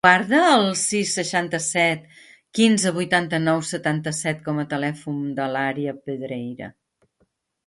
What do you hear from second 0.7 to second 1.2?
sis,